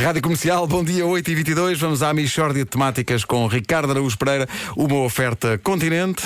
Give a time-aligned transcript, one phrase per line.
[0.00, 4.16] Rádio Comercial, bom dia 8 e 22 Vamos à Michórdia de Temáticas com Ricardo Araújo
[4.16, 4.48] Pereira.
[4.74, 6.22] Uma oferta Continente.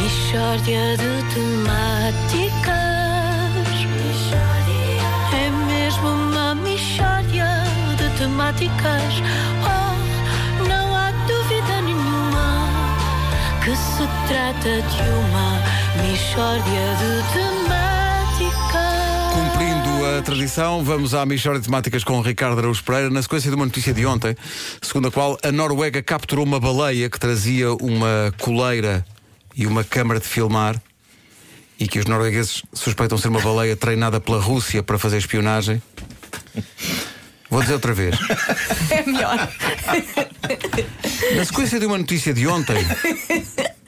[0.00, 2.72] Michórdia de temáticas.
[5.34, 7.46] É mesmo uma michórdia
[7.98, 9.12] de temáticas.
[9.62, 12.70] Oh, não há dúvida nenhuma
[13.62, 15.60] que se trata de uma
[16.08, 17.55] michórdia de temáticas.
[20.16, 23.10] Cumprindo a tradição, vamos à Michórdia de Temáticas com Ricardo Araújo Pereira.
[23.10, 24.34] Na sequência de uma notícia de ontem,
[24.80, 29.04] segundo a qual a Noruega capturou uma baleia que trazia uma coleira
[29.54, 30.80] e uma câmara de filmar
[31.78, 35.82] e que os noruegueses suspeitam ser uma baleia treinada pela Rússia para fazer espionagem.
[37.50, 38.16] Vou dizer outra vez.
[38.90, 39.48] É melhor.
[41.36, 42.76] Na sequência de uma notícia de ontem,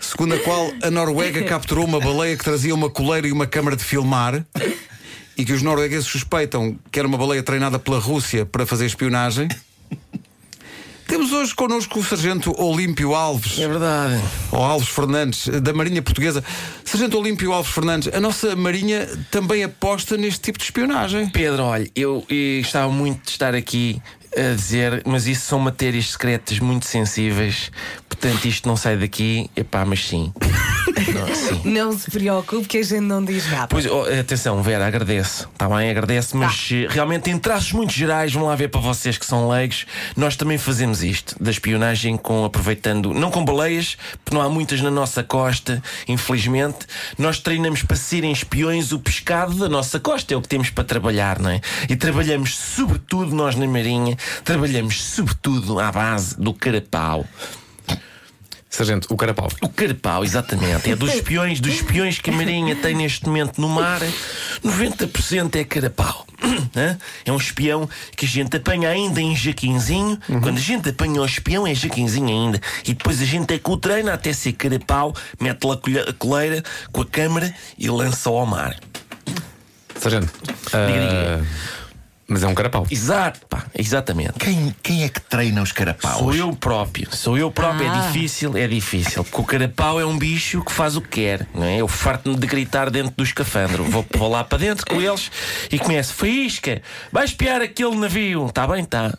[0.00, 3.77] segundo a qual a Noruega capturou uma baleia que trazia uma coleira e uma câmara
[3.77, 4.45] de filmar
[5.38, 9.48] e que os noruegueses suspeitam que era uma baleia treinada pela Rússia para fazer espionagem.
[11.06, 13.58] Temos hoje connosco o Sargento Olímpio Alves.
[13.58, 14.22] É verdade.
[14.53, 16.45] Ou Alves Fernandes, da Marinha Portuguesa.
[16.84, 21.30] Sargento Olímpio Alves Fernandes, a nossa Marinha também aposta neste tipo de espionagem.
[21.30, 24.02] Pedro, olha, eu, eu gostava muito de estar aqui
[24.36, 27.73] a dizer, mas isso são matérias secretas muito sensíveis,
[28.06, 30.30] portanto isto não sai daqui, epá, mas sim.
[31.64, 33.69] não, se preocupe que a gente não diz nada.
[33.69, 35.48] Pois, oh, atenção, Vera, agradeço.
[35.53, 39.19] Está bem, agradeço, mas eh, realmente em traços muito gerais, vão lá ver para vocês
[39.19, 39.86] que são leigos,
[40.17, 44.80] nós também fazemos isto, da espionagem com aproveitando, não com baleias, porque não há muitas
[44.80, 46.86] na nossa costa, infelizmente.
[47.17, 50.84] Nós treinamos para serem espiões o pescado da nossa costa, é o que temos para
[50.84, 51.61] trabalhar, não é?
[51.89, 57.27] E trabalhamos sobretudo nós na Marinha, trabalhamos sobretudo à base do carapau.
[58.70, 59.48] Sargento, o carapau.
[59.62, 60.91] O carapau, exatamente.
[60.91, 64.00] É dos espiões, dos espiões que a Marinha tem neste momento no mar,
[64.64, 66.27] 90% é carapau.
[66.77, 66.98] Hã?
[67.24, 70.19] É um espião que a gente apanha ainda em jaquinzinho.
[70.42, 72.61] Quando a gente apanha o espião, é jaquinzinho ainda.
[72.84, 76.62] E depois a gente é que o treina até ser carapau, mete lá a coleira
[76.92, 78.77] com a câmara e lança ao mar.
[79.96, 80.33] Sargento.
[80.45, 81.42] Diga, diga.
[81.42, 81.77] ah,
[82.28, 82.86] mas é um carapau.
[82.90, 84.34] Exato, pá, exatamente.
[84.39, 86.18] Quem, quem é que treina os carapaus?
[86.18, 87.90] Sou eu próprio, sou eu próprio.
[87.90, 87.96] Ah.
[87.96, 89.24] É difícil, é difícil.
[89.24, 91.78] Porque o carapau é um bicho que faz o que quer, não é?
[91.78, 93.83] Eu farto-me de gritar dentro do escafandro.
[93.84, 95.30] Vou, vou lá para dentro com eles
[95.72, 98.46] e começo: Faísca, vai espiar aquele navio.
[98.46, 99.17] Está bem, está.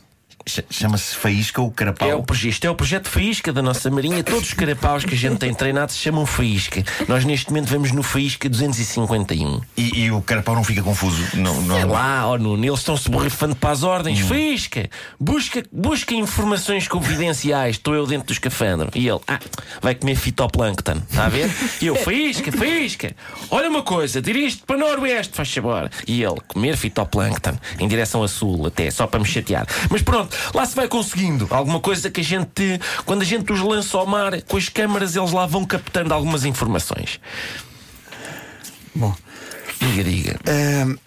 [0.50, 2.10] Ch- Chama-se faísca ou carapau?
[2.10, 4.24] É o, isto é o projeto Faísca da nossa Marinha.
[4.24, 6.84] Todos os carapaus que a gente tem treinado se chamam Faísca.
[7.08, 9.62] Nós neste momento vamos no Faísca 251.
[9.78, 11.24] E, e o carapau não fica confuso?
[11.36, 11.78] Não, não...
[11.78, 14.20] É lá, ó Nuno, eles estão-se borrifando para as ordens.
[14.20, 14.90] Faísca,
[15.20, 17.76] busca, busca informações confidenciais.
[17.78, 18.90] Estou eu dentro do escafandro.
[18.96, 19.40] E ele, ah,
[19.82, 21.02] vai comer fitoplâncton.
[21.10, 21.50] Está a ver?
[21.82, 23.16] E eu, faísca, faísca.
[23.52, 25.90] Olha uma coisa, dirige-te para noroeste, faz favor.
[26.08, 29.66] E ele, comer fitoplâncton em direção a sul, até, só para me chatear.
[29.90, 31.48] Mas pronto, lá se vai conseguindo.
[31.50, 35.16] Alguma coisa que a gente, quando a gente os lança ao mar, com as câmaras,
[35.16, 37.20] eles lá vão captando algumas informações.
[38.96, 39.16] Bom.
[39.80, 40.40] Diga, diga.
[40.46, 40.98] Ahm,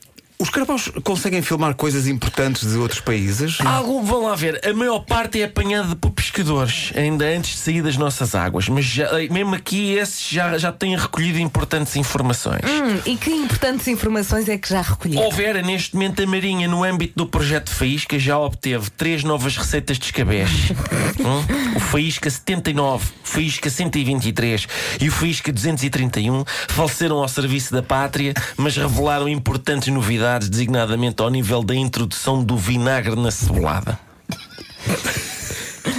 [0.42, 3.60] os carapaus conseguem filmar coisas importantes de outros países?
[3.60, 7.82] Algo, vão lá ver, a maior parte é apanhada por pescadores, ainda antes de sair
[7.82, 12.62] das nossas águas, mas já- eh, mesmo aqui esses já, já têm recolhido importantes informações.
[12.64, 15.18] Hum, e que importantes informações é que já recolhi?
[15.18, 19.98] Houvera neste momento a Marinha, no âmbito do projeto Faísca, já obteve três novas receitas
[19.98, 20.74] de escabeche:
[21.20, 21.76] Hum?
[21.76, 24.66] o Faísca 79, o Faísca 123
[25.00, 31.28] e o Faísca 231 faleceram ao serviço da pátria, mas revelaram importantes novidades, designadamente ao
[31.28, 33.98] nível da introdução do vinagre na cebolada.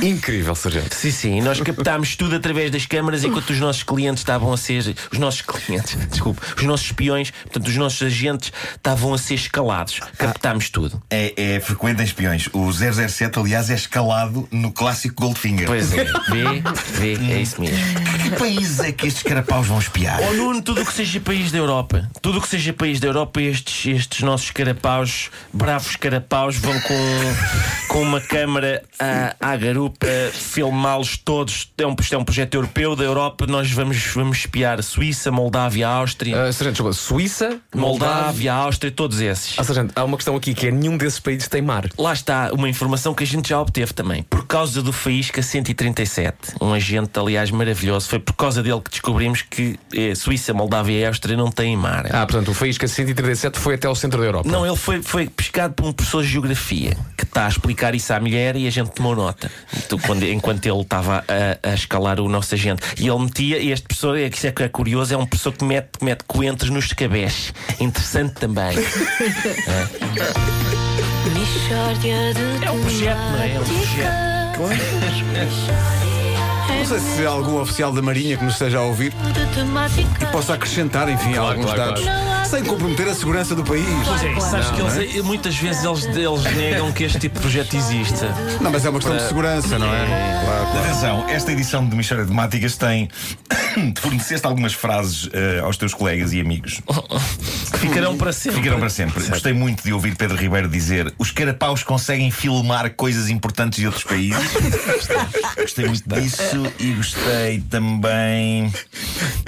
[0.04, 0.94] Incrível, Sargento.
[0.94, 4.58] Sim, sim, e nós captámos tudo através das câmaras enquanto os nossos clientes estavam a
[4.58, 4.94] ser.
[5.12, 10.02] Os nossos clientes, desculpe, os nossos espiões, portanto, os nossos agentes estavam a ser escalados.
[10.18, 11.02] Captámos tudo.
[11.10, 12.50] É, é frequente em espiões.
[12.52, 15.68] O 007, aliás, é escalado no clássico Goldfinger.
[15.68, 17.78] Pois é, vê, vê, é isso mesmo.
[18.22, 20.20] Que países é que estes carapaus vão espiar?
[20.22, 23.08] Ó Nuno, tudo o que seja país da Europa, tudo o que seja país da
[23.08, 29.93] Europa, estes, estes nossos carapaus, bravos carapaus, vão com, com uma câmara à, à garupa
[30.34, 31.72] filmá-los todos.
[31.78, 33.46] É um, isto é um projeto europeu da Europa.
[33.48, 36.36] Nós vamos, vamos espiar Suíça, Moldávia, Áustria.
[36.36, 39.58] Ah, Sargento, desculpa, Suíça, Moldávia, Áustria, todos esses.
[39.58, 41.88] Ah, Sargento, há uma questão aqui que é nenhum desses países tem mar.
[41.98, 44.24] Lá está uma informação que a gente já obteve também.
[44.24, 48.08] Por causa do Faísca 137, um agente, aliás, maravilhoso.
[48.08, 52.08] Foi por causa dele que descobrimos que eh, Suíça, Moldávia e Áustria não têm mar.
[52.14, 54.50] Ah, portanto, o Faísca 137 foi até ao centro da Europa.
[54.50, 58.14] Não, ele foi, foi pescado por um professor de geografia que está a explicar isso
[58.14, 59.52] à mulher e a gente tomou nota.
[59.86, 62.82] Então, quando, enquanto ele estava a, a escalar o nosso agente.
[62.98, 65.64] E ele metia, e este professor, é que é é curioso, é um professor que
[65.66, 67.54] mete, que mete coentros nos escabeches.
[67.80, 68.78] Interessante também.
[68.78, 69.88] É.
[72.66, 73.54] É um projeto, não é?
[73.54, 73.64] É um
[75.34, 76.03] temáticas.
[76.68, 79.14] Não sei se há algum oficial da Marinha que nos esteja a ouvir
[80.32, 82.50] possa acrescentar, enfim, Claro, alguns claro, dados claro.
[82.50, 83.86] sem comprometer a segurança do país.
[84.04, 87.42] Pois é, isso, sabes que eles, muitas vezes eles, eles negam que este tipo de
[87.42, 88.34] projeto exista.
[88.60, 90.06] Não, mas é uma questão de segurança, não é?
[90.44, 90.80] Claro, claro.
[90.80, 93.10] Atenção, esta edição de Mistória de Temáticas tem.
[94.00, 96.82] Forneceste algumas frases eh, aos teus colegas e amigos.
[97.88, 98.60] Ficarão para sempre.
[98.60, 99.24] Ficaram para sempre.
[99.24, 104.04] Gostei muito de ouvir Pedro Ribeiro dizer: os carapaus conseguem filmar coisas importantes de outros
[104.04, 104.38] países.
[105.58, 108.72] gostei muito disso e gostei também.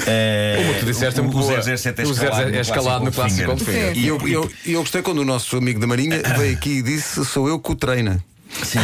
[0.05, 1.61] eh, que tu disseste é o, muito o boa.
[1.61, 3.55] 007 é O 007 escalado, é escalado no clássico.
[3.95, 7.23] E eu, eu, eu gostei quando o nosso amigo da Marinha veio aqui e disse:
[7.25, 8.23] sou eu que o treina.
[8.65, 8.79] Sim.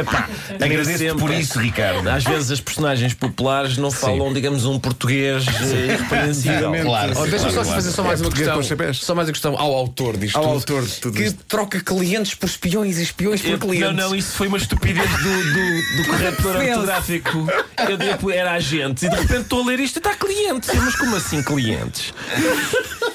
[0.00, 0.28] Epá,
[0.62, 2.08] Agradeço-te por isso, Ricardo.
[2.08, 6.72] Às vezes as personagens populares não falam, digamos, um português eh, irrepreensível.
[6.82, 7.12] Claro.
[7.16, 8.62] Oh, Deixa-me só claro, fazer só mais uma questão.
[8.94, 10.36] Só mais uma questão ao autor disto.
[10.36, 11.44] Ao tudo, autor de tudo que isto.
[11.46, 13.94] troca clientes por espiões e espiões por Eu- clientes.
[13.96, 17.46] não, não, isso foi uma estupidez do, do, do corretor ortográfico.
[17.88, 20.68] Eu digo, era agente e de repente estou a ler isto e está cliente.
[20.74, 22.12] Mas como assim clientes?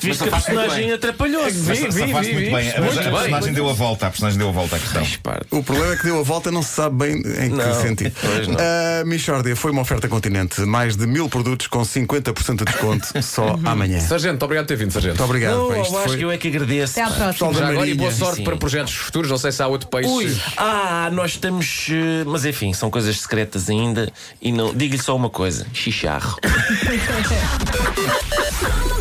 [0.02, 1.52] Viste que a muito personagem atrapalhou-se.
[1.52, 2.72] Vi, vi, vi, muito bem.
[2.72, 3.12] A, Muito a bem.
[3.12, 4.08] personagem deu a volta.
[4.08, 5.04] A personagem deu a volta à questão.
[5.52, 8.14] O problema é que deu a volta não se sabe bem em que Não, sentido.
[8.22, 8.58] pois não.
[8.60, 10.62] A Michórdia foi uma oferta continente.
[10.62, 13.98] Mais de mil produtos com 50% de desconto só amanhã.
[13.98, 15.24] Muito Sargento, obrigado por ter vindo, Sargento.
[15.24, 15.56] obrigado.
[15.56, 17.00] Não, eu acho foi- que eu é que agradeço.
[17.00, 17.54] Até à próxima.
[17.54, 18.44] Já agora e boa sorte Sim.
[18.44, 19.30] para projetos futuros.
[19.30, 20.10] Não sei se há outro peixe.
[20.10, 21.88] Ui, ah, nós estamos.
[21.90, 24.12] eh, Mas enfim, são coisas secretas ainda.
[24.42, 24.74] E não.
[24.74, 26.38] Digo-lhe só uma coisa: chicharro.